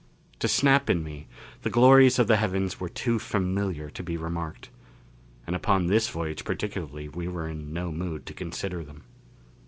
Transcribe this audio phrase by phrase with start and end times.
[0.39, 1.27] To Snap and me,
[1.61, 4.71] the glories of the heavens were too familiar to be remarked.
[5.45, 9.03] And upon this voyage particularly we were in no mood to consider them.